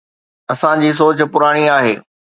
اسان 0.53 0.75
جي 0.85 0.89
سوچ 1.01 1.17
پراڻي 1.37 1.63
آهي. 1.77 1.93